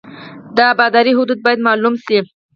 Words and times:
د 0.55 0.57
ابدارۍ 0.71 1.13
حدود 1.19 1.39
باید 1.45 1.59
معلوم 1.67 1.95
شي 2.05 2.17